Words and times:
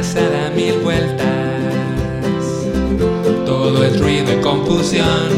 cabeza 0.00 0.30
da 0.30 0.48
mil 0.50 0.78
vueltas. 0.78 1.26
Todo 3.44 3.84
es 3.84 4.00
ruido 4.00 4.32
y 4.32 4.40
confusión. 4.40 5.28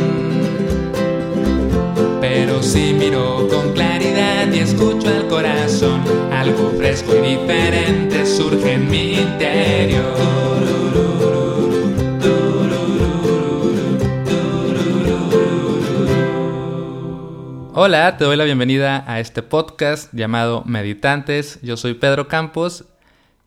Pero 2.21 2.63
si 2.63 2.95
miro 2.95 3.49
con 3.49 3.73
claridad 3.73 4.53
y 4.53 4.61
escucho 4.61 5.09
al 5.09 5.27
corazón, 5.27 6.03
algo 6.31 6.71
fresco 6.79 7.13
y 7.17 7.37
diferente 7.37 8.25
surge 8.25 8.75
en 8.75 8.89
mi 8.89 9.15
interior. 9.15 10.33
Hola, 17.75 18.17
te 18.17 18.25
doy 18.25 18.37
la 18.37 18.45
bienvenida 18.45 19.03
a 19.09 19.19
este 19.19 19.43
podcast 19.43 20.13
llamado 20.13 20.63
Meditantes. 20.67 21.59
Yo 21.63 21.77
soy 21.77 21.95
Pedro 21.95 22.29
Campos 22.29 22.85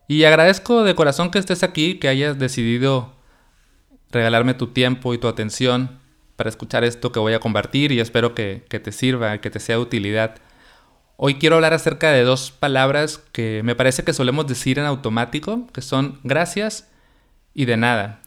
y 0.08 0.24
agradezco 0.24 0.84
de 0.84 0.96
corazón 0.96 1.32
que 1.32 1.40
estés 1.40 1.64
aquí, 1.64 1.96
que 1.96 2.08
hayas 2.08 2.38
decidido 2.38 3.14
regalarme 4.12 4.54
tu 4.54 4.68
tiempo 4.68 5.14
y 5.14 5.18
tu 5.18 5.28
atención 5.28 6.00
para 6.36 6.50
escuchar 6.50 6.84
esto 6.84 7.12
que 7.12 7.20
voy 7.20 7.34
a 7.34 7.40
compartir 7.40 7.92
y 7.92 8.00
espero 8.00 8.36
que, 8.36 8.64
te 8.70 8.92
sirva, 8.92 9.40
que 9.40 9.50
te 9.50 9.60
sea 9.60 9.78
de 9.78 9.82
utilidad. 9.82 10.36
Hoy 11.18 11.36
quiero 11.36 11.56
hablar 11.56 11.74
acerca 11.74 12.12
de 12.12 12.24
dos 12.24 12.52
palabras 12.52 13.22
que 13.32 13.62
me 13.64 13.76
parece 13.76 14.04
que 14.04 14.14
solemos 14.14 14.48
decir 14.48 14.80
en 14.80 14.86
automático, 14.86 15.68
que 15.74 15.82
son 15.82 16.20
gracias 16.24 16.90
y 17.54 17.66
de 17.66 17.78
nada. 17.78 18.22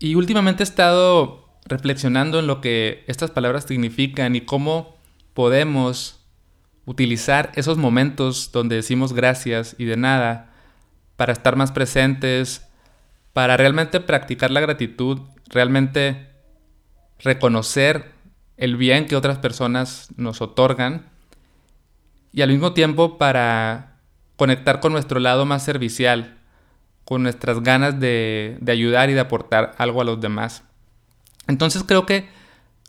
Y 0.00 0.16
últimamente 0.16 0.62
he 0.62 0.64
estado 0.64 1.48
reflexionando 1.64 2.40
en 2.40 2.46
lo 2.46 2.60
que 2.60 3.04
estas 3.06 3.30
palabras 3.30 3.64
significan 3.64 4.34
y 4.36 4.42
cómo 4.42 4.96
podemos 5.32 6.23
utilizar 6.86 7.52
esos 7.54 7.78
momentos 7.78 8.50
donde 8.52 8.76
decimos 8.76 9.12
gracias 9.12 9.74
y 9.78 9.84
de 9.84 9.96
nada 9.96 10.52
para 11.16 11.32
estar 11.32 11.56
más 11.56 11.72
presentes, 11.72 12.66
para 13.32 13.56
realmente 13.56 14.00
practicar 14.00 14.50
la 14.50 14.60
gratitud, 14.60 15.20
realmente 15.48 16.30
reconocer 17.18 18.12
el 18.56 18.76
bien 18.76 19.06
que 19.06 19.16
otras 19.16 19.38
personas 19.38 20.08
nos 20.16 20.40
otorgan 20.40 21.06
y 22.32 22.42
al 22.42 22.50
mismo 22.50 22.72
tiempo 22.72 23.18
para 23.18 23.98
conectar 24.36 24.80
con 24.80 24.92
nuestro 24.92 25.20
lado 25.20 25.46
más 25.46 25.64
servicial, 25.64 26.38
con 27.04 27.22
nuestras 27.22 27.62
ganas 27.62 28.00
de, 28.00 28.58
de 28.60 28.72
ayudar 28.72 29.10
y 29.10 29.14
de 29.14 29.20
aportar 29.20 29.74
algo 29.78 30.00
a 30.00 30.04
los 30.04 30.20
demás. 30.20 30.64
Entonces 31.46 31.84
creo 31.84 32.06
que 32.06 32.28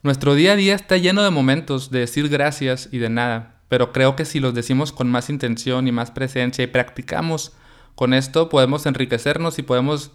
nuestro 0.03 0.35
día 0.35 0.53
a 0.53 0.55
día 0.55 0.75
está 0.75 0.97
lleno 0.97 1.23
de 1.23 1.31
momentos 1.31 1.91
de 1.91 1.99
decir 1.99 2.29
gracias 2.29 2.89
y 2.91 2.99
de 2.99 3.09
nada, 3.09 3.54
pero 3.67 3.91
creo 3.91 4.15
que 4.15 4.25
si 4.25 4.39
los 4.39 4.53
decimos 4.53 4.91
con 4.91 5.09
más 5.09 5.29
intención 5.29 5.87
y 5.87 5.91
más 5.91 6.11
presencia 6.11 6.63
y 6.63 6.67
practicamos 6.67 7.53
con 7.95 8.13
esto, 8.13 8.49
podemos 8.49 8.85
enriquecernos 8.85 9.57
y 9.59 9.63
podemos 9.63 10.11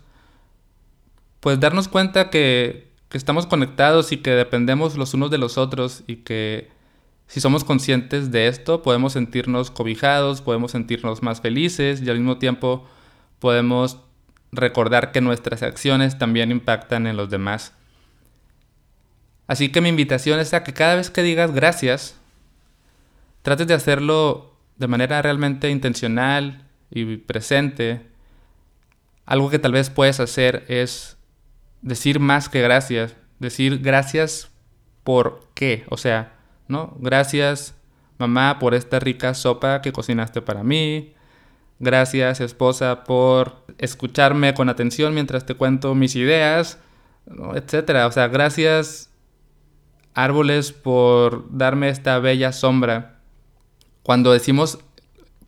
pues 1.40 1.58
darnos 1.58 1.88
cuenta 1.88 2.30
que, 2.30 2.92
que 3.08 3.18
estamos 3.18 3.46
conectados 3.46 4.12
y 4.12 4.18
que 4.18 4.30
dependemos 4.30 4.96
los 4.96 5.14
unos 5.14 5.30
de 5.30 5.38
los 5.38 5.58
otros 5.58 6.04
y 6.06 6.16
que 6.16 6.68
si 7.26 7.40
somos 7.40 7.64
conscientes 7.64 8.30
de 8.32 8.48
esto, 8.48 8.82
podemos 8.82 9.12
sentirnos 9.12 9.70
cobijados, 9.70 10.42
podemos 10.42 10.72
sentirnos 10.72 11.22
más 11.22 11.40
felices 11.40 12.02
y 12.02 12.10
al 12.10 12.18
mismo 12.18 12.38
tiempo 12.38 12.86
podemos 13.38 13.98
recordar 14.52 15.12
que 15.12 15.20
nuestras 15.20 15.62
acciones 15.62 16.18
también 16.18 16.50
impactan 16.50 17.06
en 17.06 17.16
los 17.16 17.30
demás. 17.30 17.72
Así 19.46 19.70
que 19.70 19.80
mi 19.80 19.88
invitación 19.88 20.38
es 20.38 20.54
a 20.54 20.62
que 20.62 20.72
cada 20.72 20.96
vez 20.96 21.10
que 21.10 21.22
digas 21.22 21.52
gracias, 21.52 22.19
trates 23.42 23.66
de 23.66 23.74
hacerlo 23.74 24.56
de 24.76 24.88
manera 24.88 25.20
realmente 25.22 25.70
intencional 25.70 26.66
y 26.90 27.16
presente. 27.18 28.06
Algo 29.26 29.50
que 29.50 29.58
tal 29.58 29.72
vez 29.72 29.90
puedes 29.90 30.20
hacer 30.20 30.64
es 30.68 31.16
decir 31.82 32.20
más 32.20 32.48
que 32.48 32.60
gracias, 32.60 33.14
decir 33.38 33.78
gracias 33.78 34.50
por 35.04 35.48
qué, 35.54 35.84
o 35.88 35.96
sea, 35.96 36.36
¿no? 36.68 36.96
Gracias 36.98 37.74
mamá 38.18 38.58
por 38.58 38.74
esta 38.74 38.98
rica 38.98 39.34
sopa 39.34 39.80
que 39.80 39.92
cocinaste 39.92 40.42
para 40.42 40.62
mí. 40.62 41.14
Gracias 41.78 42.40
esposa 42.40 43.04
por 43.04 43.64
escucharme 43.78 44.52
con 44.52 44.68
atención 44.68 45.14
mientras 45.14 45.46
te 45.46 45.54
cuento 45.54 45.94
mis 45.94 46.14
ideas, 46.16 46.78
etcétera. 47.54 48.06
O 48.06 48.12
sea, 48.12 48.28
gracias 48.28 49.10
árboles 50.14 50.72
por 50.72 51.46
darme 51.56 51.88
esta 51.88 52.18
bella 52.18 52.52
sombra. 52.52 53.19
Cuando 54.10 54.32
decimos 54.32 54.80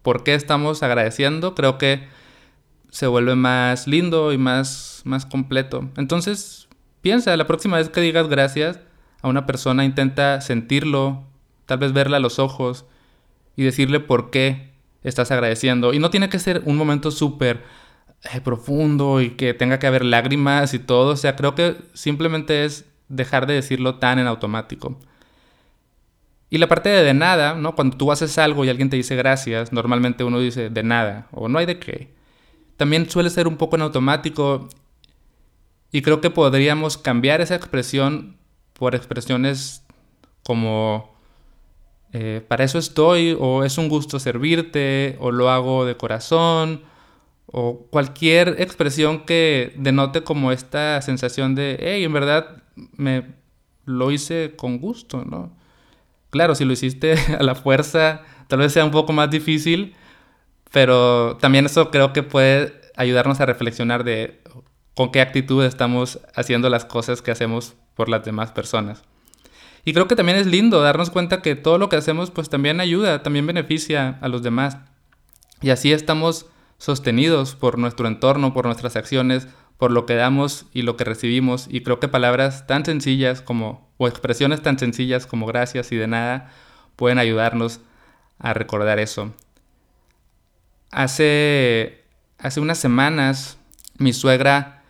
por 0.02 0.22
qué 0.22 0.34
estamos 0.34 0.84
agradeciendo, 0.84 1.56
creo 1.56 1.78
que 1.78 2.06
se 2.90 3.08
vuelve 3.08 3.34
más 3.34 3.88
lindo 3.88 4.32
y 4.32 4.38
más, 4.38 5.02
más 5.04 5.26
completo. 5.26 5.90
Entonces, 5.96 6.68
piensa, 7.00 7.36
la 7.36 7.48
próxima 7.48 7.78
vez 7.78 7.88
que 7.88 8.00
digas 8.00 8.28
gracias 8.28 8.78
a 9.20 9.26
una 9.26 9.46
persona, 9.46 9.84
intenta 9.84 10.40
sentirlo, 10.40 11.24
tal 11.66 11.78
vez 11.78 11.92
verla 11.92 12.18
a 12.18 12.20
los 12.20 12.38
ojos 12.38 12.84
y 13.56 13.64
decirle 13.64 13.98
por 13.98 14.30
qué 14.30 14.70
estás 15.02 15.32
agradeciendo. 15.32 15.92
Y 15.92 15.98
no 15.98 16.10
tiene 16.10 16.28
que 16.28 16.38
ser 16.38 16.62
un 16.64 16.76
momento 16.76 17.10
súper 17.10 17.64
eh, 18.32 18.40
profundo 18.40 19.20
y 19.20 19.30
que 19.30 19.54
tenga 19.54 19.80
que 19.80 19.88
haber 19.88 20.04
lágrimas 20.04 20.72
y 20.72 20.78
todo. 20.78 21.14
O 21.14 21.16
sea, 21.16 21.34
creo 21.34 21.56
que 21.56 21.78
simplemente 21.94 22.64
es 22.64 22.84
dejar 23.08 23.48
de 23.48 23.54
decirlo 23.54 23.96
tan 23.96 24.20
en 24.20 24.28
automático. 24.28 25.00
Y 26.52 26.58
la 26.58 26.68
parte 26.68 26.90
de 26.90 27.02
de 27.02 27.14
nada, 27.14 27.54
¿no? 27.54 27.74
Cuando 27.74 27.96
tú 27.96 28.12
haces 28.12 28.36
algo 28.36 28.62
y 28.62 28.68
alguien 28.68 28.90
te 28.90 28.96
dice 28.96 29.16
gracias, 29.16 29.72
normalmente 29.72 30.22
uno 30.22 30.38
dice 30.38 30.68
de 30.68 30.82
nada 30.82 31.26
o 31.32 31.48
no 31.48 31.58
hay 31.58 31.64
de 31.64 31.78
qué. 31.78 32.10
También 32.76 33.08
suele 33.08 33.30
ser 33.30 33.48
un 33.48 33.56
poco 33.56 33.76
en 33.76 33.80
automático 33.80 34.68
y 35.90 36.02
creo 36.02 36.20
que 36.20 36.28
podríamos 36.28 36.98
cambiar 36.98 37.40
esa 37.40 37.54
expresión 37.54 38.36
por 38.74 38.94
expresiones 38.94 39.82
como 40.42 41.16
eh, 42.12 42.44
para 42.46 42.64
eso 42.64 42.78
estoy 42.78 43.34
o 43.40 43.64
es 43.64 43.78
un 43.78 43.88
gusto 43.88 44.18
servirte 44.18 45.16
o 45.20 45.30
lo 45.30 45.48
hago 45.48 45.86
de 45.86 45.96
corazón 45.96 46.82
o 47.46 47.86
cualquier 47.88 48.60
expresión 48.60 49.24
que 49.24 49.72
denote 49.78 50.22
como 50.22 50.52
esta 50.52 51.00
sensación 51.00 51.54
de, 51.54 51.78
hey, 51.80 52.04
en 52.04 52.12
verdad 52.12 52.62
me 52.98 53.24
lo 53.86 54.10
hice 54.10 54.52
con 54.54 54.80
gusto, 54.80 55.24
¿no? 55.24 55.61
Claro, 56.32 56.54
si 56.54 56.64
lo 56.64 56.72
hiciste 56.72 57.14
a 57.38 57.42
la 57.42 57.54
fuerza, 57.54 58.22
tal 58.48 58.60
vez 58.60 58.72
sea 58.72 58.84
un 58.86 58.90
poco 58.90 59.12
más 59.12 59.30
difícil, 59.30 59.94
pero 60.72 61.36
también 61.36 61.66
eso 61.66 61.90
creo 61.90 62.14
que 62.14 62.22
puede 62.22 62.80
ayudarnos 62.96 63.40
a 63.40 63.46
reflexionar 63.46 64.02
de 64.02 64.40
con 64.94 65.12
qué 65.12 65.20
actitud 65.20 65.62
estamos 65.62 66.20
haciendo 66.34 66.70
las 66.70 66.86
cosas 66.86 67.20
que 67.20 67.30
hacemos 67.30 67.74
por 67.94 68.08
las 68.08 68.24
demás 68.24 68.50
personas. 68.50 69.02
Y 69.84 69.92
creo 69.92 70.08
que 70.08 70.16
también 70.16 70.38
es 70.38 70.46
lindo 70.46 70.80
darnos 70.80 71.10
cuenta 71.10 71.42
que 71.42 71.54
todo 71.54 71.76
lo 71.76 71.90
que 71.90 71.96
hacemos 71.96 72.30
pues 72.30 72.48
también 72.48 72.80
ayuda, 72.80 73.22
también 73.22 73.46
beneficia 73.46 74.18
a 74.22 74.28
los 74.28 74.42
demás. 74.42 74.78
Y 75.60 75.68
así 75.68 75.92
estamos 75.92 76.46
sostenidos 76.78 77.56
por 77.56 77.78
nuestro 77.78 78.08
entorno, 78.08 78.54
por 78.54 78.64
nuestras 78.64 78.96
acciones, 78.96 79.48
por 79.76 79.90
lo 79.90 80.06
que 80.06 80.14
damos 80.14 80.64
y 80.72 80.82
lo 80.82 80.96
que 80.96 81.04
recibimos. 81.04 81.66
Y 81.68 81.82
creo 81.82 82.00
que 82.00 82.08
palabras 82.08 82.66
tan 82.66 82.86
sencillas 82.86 83.42
como, 83.42 83.91
o 84.02 84.08
expresiones 84.08 84.62
tan 84.62 84.78
sencillas 84.78 85.26
como 85.26 85.46
gracias 85.46 85.92
y 85.92 85.96
de 85.96 86.08
nada, 86.08 86.50
pueden 86.96 87.18
ayudarnos 87.18 87.80
a 88.40 88.52
recordar 88.52 88.98
eso. 88.98 89.32
Hace, 90.90 92.02
hace 92.38 92.60
unas 92.60 92.78
semanas 92.78 93.58
mi 93.98 94.12
suegra 94.12 94.82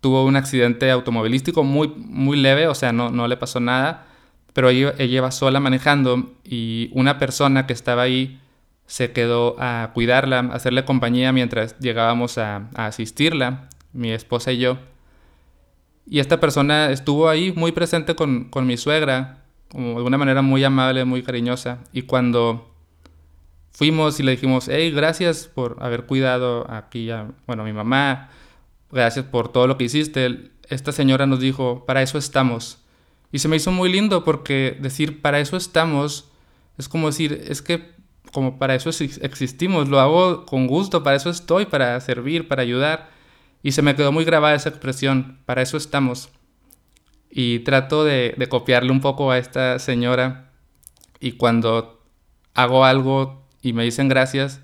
tuvo 0.00 0.24
un 0.24 0.36
accidente 0.36 0.90
automovilístico 0.90 1.62
muy, 1.62 1.88
muy 1.88 2.38
leve, 2.38 2.66
o 2.66 2.74
sea, 2.74 2.92
no, 2.92 3.10
no 3.10 3.28
le 3.28 3.36
pasó 3.36 3.60
nada, 3.60 4.06
pero 4.54 4.70
ella, 4.70 4.94
ella 4.98 5.16
iba 5.16 5.30
sola 5.30 5.60
manejando 5.60 6.32
y 6.42 6.88
una 6.94 7.18
persona 7.18 7.66
que 7.66 7.74
estaba 7.74 8.02
ahí 8.02 8.40
se 8.86 9.12
quedó 9.12 9.56
a 9.58 9.90
cuidarla, 9.92 10.38
a 10.38 10.54
hacerle 10.54 10.86
compañía 10.86 11.32
mientras 11.32 11.78
llegábamos 11.80 12.38
a, 12.38 12.68
a 12.74 12.86
asistirla 12.86 13.68
mi 13.92 14.10
esposa 14.10 14.52
y 14.52 14.58
yo. 14.58 14.78
Y 16.06 16.18
esta 16.18 16.40
persona 16.40 16.90
estuvo 16.90 17.28
ahí 17.28 17.52
muy 17.56 17.72
presente 17.72 18.14
con, 18.14 18.50
mi 18.66 18.76
suegra, 18.76 19.44
como 19.70 20.00
de 20.00 20.06
una 20.06 20.18
manera 20.18 20.42
muy 20.42 20.62
amable, 20.64 21.04
muy 21.04 21.22
cariñosa. 21.22 21.78
Y 21.92 22.02
cuando 22.02 22.70
fuimos 23.70 24.20
y 24.20 24.22
le 24.22 24.32
dijimos, 24.32 24.68
hey, 24.68 24.90
gracias 24.90 25.48
por 25.52 25.76
haber 25.80 26.04
cuidado 26.04 26.66
a, 26.68 26.88
bueno, 27.46 27.62
a 27.62 27.66
mi 27.66 27.72
mamá, 27.72 28.30
gracias 28.90 29.24
por 29.24 29.50
todo 29.50 29.66
lo 29.66 29.76
que 29.76 29.84
hiciste, 29.84 30.50
esta 30.68 30.92
señora 30.92 31.26
nos 31.26 31.40
dijo, 31.40 31.84
para 31.86 32.02
eso 32.02 32.18
estamos. 32.18 32.78
Y 33.32 33.40
se 33.40 33.48
me 33.48 33.56
hizo 33.56 33.72
muy 33.72 33.90
lindo 33.90 34.24
porque 34.24 34.76
decir, 34.80 35.20
para 35.20 35.40
eso 35.40 35.56
estamos, 35.56 36.30
es 36.78 36.88
como 36.88 37.08
decir, 37.08 37.44
es 37.48 37.62
que 37.62 37.94
como 38.32 38.58
para 38.58 38.74
eso 38.74 38.90
existimos, 38.90 39.88
lo 39.88 40.00
hago 40.00 40.44
con 40.44 40.66
gusto, 40.66 41.02
para 41.02 41.16
eso 41.16 41.30
estoy, 41.30 41.66
para 41.66 42.00
servir, 42.00 42.48
para 42.48 42.62
ayudar. 42.62 43.10
Y 43.64 43.72
se 43.72 43.80
me 43.80 43.96
quedó 43.96 44.12
muy 44.12 44.26
grabada 44.26 44.54
esa 44.54 44.68
expresión, 44.68 45.38
para 45.46 45.62
eso 45.62 45.78
estamos. 45.78 46.28
Y 47.30 47.60
trato 47.60 48.04
de, 48.04 48.36
copiarle 48.50 48.92
un 48.92 49.00
poco 49.00 49.30
a 49.30 49.38
esta 49.38 49.78
señora 49.78 50.52
y 51.18 51.32
cuando 51.32 52.04
hago 52.52 52.84
algo 52.84 53.48
y 53.62 53.72
me 53.72 53.82
dicen 53.82 54.08
gracias, 54.08 54.60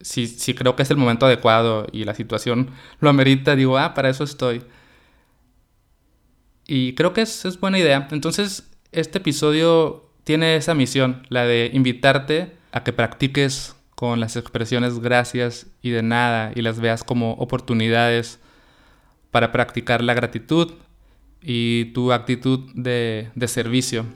si, 0.00 0.28
si 0.28 0.54
creo 0.54 0.76
que 0.76 0.84
es 0.84 0.90
el 0.92 0.96
momento 0.96 1.26
adecuado 1.26 1.88
y 1.90 2.04
la 2.04 2.14
situación 2.14 2.70
lo 3.00 3.10
amerita, 3.10 3.56
digo, 3.56 3.76
ah, 3.76 3.92
para 3.92 4.08
eso 4.08 4.22
estoy. 4.22 4.62
Y 6.68 6.94
creo 6.94 7.12
que 7.12 7.22
es, 7.22 7.44
es 7.44 7.58
buena 7.58 7.80
idea. 7.80 8.06
Entonces, 8.12 8.70
este 8.92 9.18
episodio 9.18 10.12
tiene 10.22 10.54
esa 10.54 10.74
misión, 10.74 11.26
la 11.28 11.44
de 11.44 11.72
invitarte 11.74 12.56
a 12.70 12.84
que 12.84 12.92
practiques 12.92 13.74
con 13.96 14.20
las 14.20 14.36
expresiones 14.36 15.00
gracias 15.00 15.66
y 15.82 15.90
de 15.90 16.04
nada 16.04 16.52
y 16.54 16.62
las 16.62 16.78
veas 16.78 17.02
como 17.02 17.32
oportunidades 17.32 18.38
para 19.34 19.50
practicar 19.50 20.00
la 20.00 20.14
gratitud 20.14 20.74
y 21.42 21.86
tu 21.86 22.12
actitud 22.12 22.70
de, 22.72 23.32
servicio. 23.46 24.06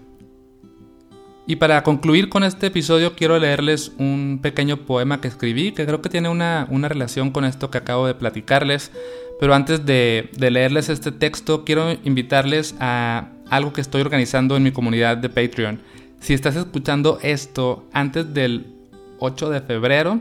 Y 1.44 1.56
para 1.56 1.82
concluir 1.82 2.28
con 2.28 2.44
este 2.44 2.68
episodio 2.68 3.16
quiero 3.16 3.36
leerles 3.36 3.90
un 3.98 4.38
pequeño 4.40 4.86
poema 4.86 5.20
que 5.20 5.26
escribí 5.26 5.72
que 5.72 5.86
creo 5.86 6.00
que 6.02 6.08
tiene 6.08 6.28
una, 6.28 6.68
una 6.70 6.86
relación 6.86 7.32
con 7.32 7.44
esto 7.44 7.68
que 7.68 7.78
acabo 7.78 8.06
de 8.06 8.14
platicarles. 8.14 8.92
Pero 9.40 9.54
antes 9.54 9.84
de 9.84 10.30
leerles 10.38 10.88
este 10.88 11.10
texto 11.10 11.64
quiero 11.64 11.90
invitarles 12.04 12.76
a 12.78 13.32
algo 13.50 13.72
que 13.72 13.80
estoy 13.80 14.02
organizando 14.02 14.56
en 14.56 14.62
mi 14.62 14.70
comunidad 14.70 15.16
de 15.16 15.30
Patreon. 15.30 15.80
Si 16.20 16.32
estás 16.32 16.54
escuchando 16.54 17.18
esto 17.22 17.88
antes 17.92 18.32
del 18.32 18.66
8 19.18 19.50
de 19.50 19.62
febrero, 19.62 20.20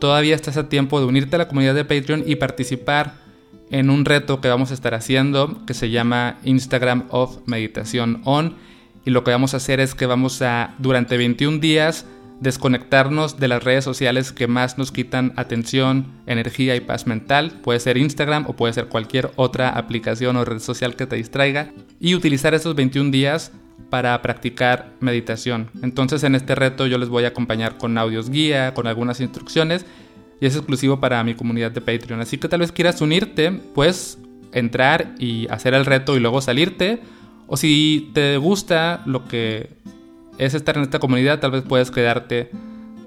todavía 0.00 0.34
estás 0.34 0.56
a 0.56 0.68
tiempo 0.68 0.98
de 0.98 1.06
unirte 1.06 1.36
a 1.36 1.38
la 1.38 1.46
comunidad 1.46 1.76
de 1.76 1.84
Patreon 1.84 2.24
y 2.26 2.34
participar 2.34 3.22
en 3.70 3.90
un 3.90 4.04
reto 4.04 4.40
que 4.40 4.48
vamos 4.48 4.70
a 4.70 4.74
estar 4.74 4.94
haciendo 4.94 5.64
que 5.66 5.74
se 5.74 5.90
llama 5.90 6.38
Instagram 6.44 7.04
of 7.10 7.38
Meditación 7.46 8.20
On. 8.24 8.56
Y 9.04 9.10
lo 9.10 9.24
que 9.24 9.30
vamos 9.30 9.54
a 9.54 9.58
hacer 9.58 9.80
es 9.80 9.94
que 9.94 10.06
vamos 10.06 10.40
a, 10.42 10.74
durante 10.78 11.16
21 11.16 11.58
días, 11.58 12.06
desconectarnos 12.40 13.38
de 13.38 13.48
las 13.48 13.62
redes 13.62 13.84
sociales 13.84 14.32
que 14.32 14.46
más 14.46 14.78
nos 14.78 14.92
quitan 14.92 15.32
atención, 15.36 16.06
energía 16.26 16.76
y 16.76 16.80
paz 16.80 17.06
mental. 17.06 17.52
Puede 17.62 17.80
ser 17.80 17.96
Instagram 17.96 18.46
o 18.48 18.54
puede 18.54 18.72
ser 18.72 18.86
cualquier 18.86 19.30
otra 19.36 19.70
aplicación 19.70 20.36
o 20.36 20.44
red 20.44 20.58
social 20.58 20.96
que 20.96 21.06
te 21.06 21.16
distraiga. 21.16 21.72
Y 22.00 22.14
utilizar 22.14 22.54
esos 22.54 22.74
21 22.74 23.10
días 23.10 23.52
para 23.90 24.20
practicar 24.22 24.92
meditación. 25.00 25.70
Entonces 25.82 26.24
en 26.24 26.34
este 26.34 26.54
reto 26.54 26.86
yo 26.86 26.98
les 26.98 27.08
voy 27.08 27.24
a 27.24 27.28
acompañar 27.28 27.76
con 27.76 27.96
audios 27.98 28.30
guía, 28.30 28.74
con 28.74 28.86
algunas 28.86 29.20
instrucciones 29.20 29.84
y 30.40 30.46
es 30.46 30.56
exclusivo 30.56 31.00
para 31.00 31.22
mi 31.24 31.34
comunidad 31.34 31.70
de 31.70 31.80
Patreon. 31.80 32.20
Así 32.20 32.38
que 32.38 32.48
tal 32.48 32.60
vez 32.60 32.72
quieras 32.72 33.00
unirte, 33.00 33.50
pues 33.52 34.18
entrar 34.52 35.14
y 35.18 35.48
hacer 35.48 35.74
el 35.74 35.86
reto 35.86 36.16
y 36.16 36.20
luego 36.20 36.40
salirte. 36.40 37.00
O 37.46 37.56
si 37.56 38.10
te 38.14 38.36
gusta 38.36 39.02
lo 39.06 39.26
que 39.26 39.70
es 40.38 40.54
estar 40.54 40.76
en 40.76 40.82
esta 40.82 40.98
comunidad, 40.98 41.40
tal 41.40 41.50
vez 41.50 41.62
puedes 41.62 41.90
quedarte 41.90 42.50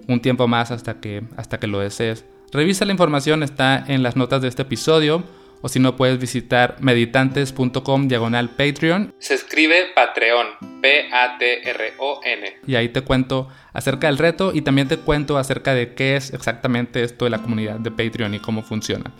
un 0.07 0.21
tiempo 0.21 0.47
más 0.47 0.71
hasta 0.71 0.99
que, 0.99 1.23
hasta 1.35 1.59
que 1.59 1.67
lo 1.67 1.79
desees. 1.79 2.25
Revisa 2.51 2.85
la 2.85 2.91
información, 2.93 3.43
está 3.43 3.83
en 3.87 4.03
las 4.03 4.15
notas 4.15 4.41
de 4.41 4.47
este 4.47 4.61
episodio 4.61 5.23
o 5.61 5.69
si 5.69 5.79
no 5.79 5.95
puedes 5.95 6.19
visitar 6.19 6.77
meditantes.com 6.79 8.07
diagonal 8.07 8.49
Patreon. 8.49 9.13
Se 9.19 9.33
escribe 9.33 9.87
Patreon, 9.95 10.47
P-A-T-R-O-N. 10.81 12.57
Y 12.67 12.75
ahí 12.75 12.89
te 12.89 13.01
cuento 13.01 13.49
acerca 13.73 14.07
del 14.07 14.17
reto 14.17 14.51
y 14.53 14.61
también 14.61 14.87
te 14.87 14.97
cuento 14.97 15.37
acerca 15.37 15.73
de 15.73 15.93
qué 15.93 16.15
es 16.15 16.33
exactamente 16.33 17.03
esto 17.03 17.25
de 17.25 17.31
la 17.31 17.41
comunidad 17.41 17.79
de 17.79 17.91
Patreon 17.91 18.33
y 18.33 18.39
cómo 18.39 18.63
funciona. 18.63 19.11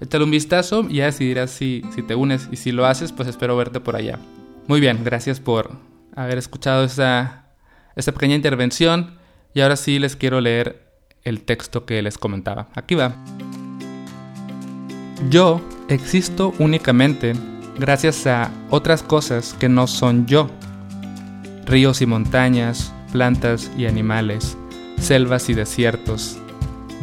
Échale 0.00 0.24
un 0.24 0.30
vistazo 0.30 0.86
y 0.88 0.96
ya 0.96 1.06
decidirás 1.06 1.50
si, 1.50 1.82
si 1.94 2.02
te 2.02 2.14
unes 2.14 2.48
y 2.50 2.56
si 2.56 2.72
lo 2.72 2.86
haces, 2.86 3.12
pues 3.12 3.28
espero 3.28 3.56
verte 3.56 3.78
por 3.80 3.94
allá. 3.94 4.18
Muy 4.66 4.80
bien, 4.80 5.04
gracias 5.04 5.40
por 5.40 5.70
haber 6.16 6.38
escuchado 6.38 6.84
esta, 6.84 7.54
esta 7.96 8.12
pequeña 8.12 8.34
intervención 8.34 9.18
y 9.54 9.60
ahora 9.60 9.76
sí 9.76 9.98
les 9.98 10.16
quiero 10.16 10.40
leer 10.40 10.82
el 11.24 11.42
texto 11.44 11.86
que 11.86 12.02
les 12.02 12.18
comentaba. 12.18 12.68
Aquí 12.74 12.94
va. 12.94 13.14
Yo 15.30 15.60
existo 15.88 16.52
únicamente 16.58 17.34
gracias 17.78 18.26
a 18.26 18.50
otras 18.70 19.02
cosas 19.02 19.54
que 19.58 19.68
no 19.68 19.86
son 19.86 20.26
yo. 20.26 20.50
Ríos 21.64 22.02
y 22.02 22.06
montañas, 22.06 22.92
plantas 23.12 23.70
y 23.76 23.86
animales, 23.86 24.56
selvas 24.98 25.48
y 25.48 25.54
desiertos, 25.54 26.38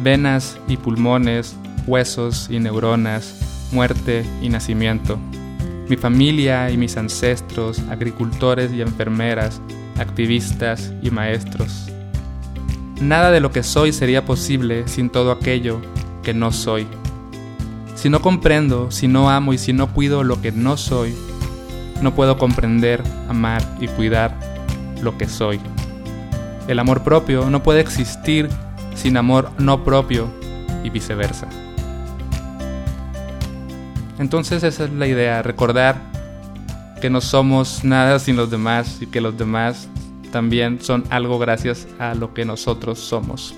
venas 0.00 0.58
y 0.68 0.76
pulmones, 0.76 1.56
huesos 1.86 2.48
y 2.50 2.58
neuronas, 2.58 3.68
muerte 3.72 4.24
y 4.42 4.48
nacimiento. 4.48 5.18
Mi 5.88 5.96
familia 5.96 6.70
y 6.70 6.76
mis 6.76 6.96
ancestros, 6.96 7.80
agricultores 7.90 8.72
y 8.72 8.80
enfermeras, 8.80 9.60
activistas 9.98 10.92
y 11.02 11.10
maestros. 11.10 11.88
Nada 13.00 13.30
de 13.30 13.40
lo 13.40 13.50
que 13.50 13.62
soy 13.62 13.92
sería 13.92 14.24
posible 14.24 14.86
sin 14.86 15.08
todo 15.10 15.32
aquello 15.32 15.80
que 16.22 16.34
no 16.34 16.52
soy. 16.52 16.86
Si 18.00 18.08
no 18.08 18.22
comprendo, 18.22 18.90
si 18.90 19.08
no 19.08 19.28
amo 19.28 19.52
y 19.52 19.58
si 19.58 19.74
no 19.74 19.92
cuido 19.92 20.24
lo 20.24 20.40
que 20.40 20.52
no 20.52 20.78
soy, 20.78 21.14
no 22.00 22.14
puedo 22.14 22.38
comprender, 22.38 23.02
amar 23.28 23.62
y 23.78 23.88
cuidar 23.88 24.38
lo 25.02 25.18
que 25.18 25.28
soy. 25.28 25.60
El 26.66 26.78
amor 26.78 27.04
propio 27.04 27.50
no 27.50 27.62
puede 27.62 27.80
existir 27.80 28.48
sin 28.94 29.18
amor 29.18 29.50
no 29.58 29.84
propio 29.84 30.30
y 30.82 30.88
viceversa. 30.88 31.46
Entonces 34.18 34.62
esa 34.62 34.84
es 34.84 34.92
la 34.94 35.06
idea, 35.06 35.42
recordar 35.42 36.00
que 37.02 37.10
no 37.10 37.20
somos 37.20 37.84
nada 37.84 38.18
sin 38.18 38.34
los 38.34 38.50
demás 38.50 39.02
y 39.02 39.08
que 39.08 39.20
los 39.20 39.36
demás 39.36 39.90
también 40.32 40.80
son 40.80 41.04
algo 41.10 41.38
gracias 41.38 41.86
a 41.98 42.14
lo 42.14 42.32
que 42.32 42.46
nosotros 42.46 42.98
somos. 42.98 43.54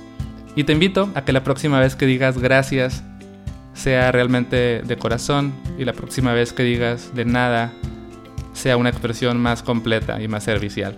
Y 0.56 0.64
te 0.64 0.72
invito 0.72 1.10
a 1.14 1.24
que 1.24 1.32
la 1.32 1.44
próxima 1.44 1.78
vez 1.78 1.94
que 1.94 2.06
digas 2.06 2.38
gracias 2.38 3.04
sea 3.82 4.12
realmente 4.12 4.82
de 4.82 4.96
corazón 4.96 5.52
y 5.76 5.84
la 5.84 5.92
próxima 5.92 6.32
vez 6.32 6.52
que 6.52 6.62
digas 6.62 7.14
de 7.14 7.24
nada 7.24 7.72
sea 8.52 8.76
una 8.76 8.90
expresión 8.90 9.40
más 9.40 9.64
completa 9.64 10.22
y 10.22 10.28
más 10.28 10.44
servicial. 10.44 10.96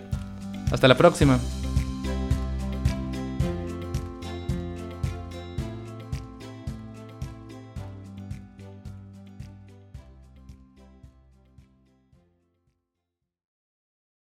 Hasta 0.70 0.86
la 0.86 0.96
próxima. 0.96 1.38